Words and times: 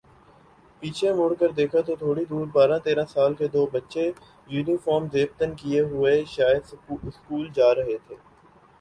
پیچھے 0.81 1.09
مڑ 1.13 1.31
کر 1.39 1.49
دیکھا 1.57 1.81
تو 1.87 1.93
تھوڑی 1.95 2.23
دوربارہ 2.29 2.77
تیرہ 2.85 3.05
سال 3.13 3.31
کے 3.39 3.47
دو 3.55 3.65
بچے 3.73 4.05
یونیفارم 4.49 5.03
زیب 5.13 5.29
تن 5.39 5.49
کئے 5.59 5.79
ہوئے 5.91 6.13
شاید 6.35 6.61
سکول 6.71 7.47
جارہے 7.55 7.97
تھے 8.05 8.15